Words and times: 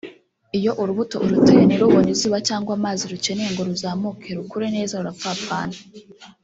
Iyo 0.57 0.71
urubuto 0.81 1.15
uruteye 1.25 1.61
ntirubone 1.65 2.09
izuba 2.15 2.37
cyangwa 2.47 2.71
amazi 2.77 3.03
rukeneye 3.11 3.49
ngo 3.51 3.61
ruzamuke 3.69 4.29
rukure 4.37 4.67
neza 4.75 4.93
rurapfapfana 5.01 5.77